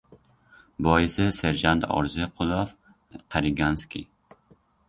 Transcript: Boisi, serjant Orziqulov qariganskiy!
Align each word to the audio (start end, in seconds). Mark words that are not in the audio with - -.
Boisi, 0.85 1.27
serjant 1.39 1.85
Orziqulov 1.99 2.73
qariganskiy! 3.37 4.09